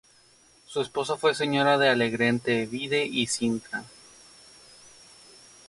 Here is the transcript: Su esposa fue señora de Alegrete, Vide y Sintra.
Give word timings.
Su 0.65 0.81
esposa 0.81 1.15
fue 1.15 1.35
señora 1.35 1.77
de 1.77 1.87
Alegrete, 1.89 2.65
Vide 2.65 3.05
y 3.05 3.27
Sintra. 3.27 3.83